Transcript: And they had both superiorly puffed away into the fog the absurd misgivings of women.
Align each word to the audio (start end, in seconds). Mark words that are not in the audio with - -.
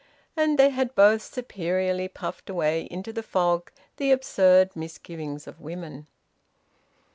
And 0.35 0.57
they 0.57 0.71
had 0.71 0.95
both 0.95 1.21
superiorly 1.21 2.07
puffed 2.07 2.49
away 2.49 2.87
into 2.89 3.13
the 3.13 3.21
fog 3.21 3.69
the 3.97 4.11
absurd 4.11 4.75
misgivings 4.75 5.45
of 5.45 5.61
women. 5.61 6.07